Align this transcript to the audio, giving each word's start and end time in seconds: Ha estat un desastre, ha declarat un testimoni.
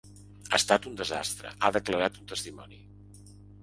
Ha 0.49 0.59
estat 0.59 0.87
un 0.93 0.95
desastre, 1.03 1.53
ha 1.69 1.73
declarat 1.79 2.21
un 2.25 2.29
testimoni. 2.37 2.85